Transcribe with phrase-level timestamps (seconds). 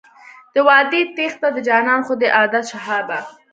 [0.53, 3.19] د وعدې تېښته د جانان خو دی عادت شهابه.